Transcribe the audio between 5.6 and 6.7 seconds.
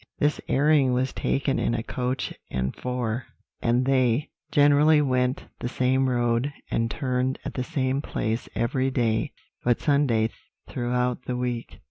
same road